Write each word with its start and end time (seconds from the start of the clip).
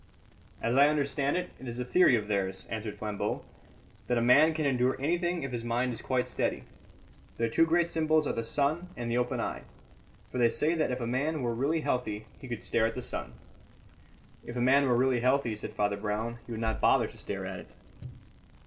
"As 0.63 0.75
I 0.75 0.87
understand 0.87 1.37
it, 1.37 1.51
it 1.59 1.67
is 1.67 1.77
a 1.77 1.85
theory 1.85 2.15
of 2.15 2.27
theirs," 2.27 2.65
answered 2.71 2.97
Flambeau, 2.97 3.43
"that 4.07 4.17
a 4.17 4.19
man 4.21 4.55
can 4.55 4.65
endure 4.65 4.99
anything 4.99 5.43
if 5.43 5.51
his 5.51 5.63
mind 5.63 5.93
is 5.93 6.01
quite 6.01 6.27
steady. 6.27 6.63
Their 7.37 7.49
two 7.49 7.67
great 7.67 7.87
symbols 7.87 8.25
are 8.25 8.33
the 8.33 8.43
sun 8.43 8.89
and 8.97 9.11
the 9.11 9.17
open 9.19 9.39
eye; 9.39 9.61
for 10.31 10.39
they 10.39 10.49
say 10.49 10.73
that 10.73 10.89
if 10.89 11.01
a 11.01 11.05
man 11.05 11.43
were 11.43 11.53
really 11.53 11.81
healthy 11.81 12.25
he 12.39 12.47
could 12.47 12.63
stare 12.63 12.87
at 12.87 12.95
the 12.95 13.01
sun." 13.03 13.33
"If 14.43 14.55
a 14.55 14.59
man 14.59 14.87
were 14.87 14.97
really 14.97 15.19
healthy," 15.19 15.53
said 15.55 15.73
Father 15.73 15.97
Brown, 15.97 16.39
"he 16.47 16.51
would 16.51 16.59
not 16.61 16.81
bother 16.81 17.05
to 17.05 17.17
stare 17.19 17.45
at 17.45 17.59
it." 17.59 17.67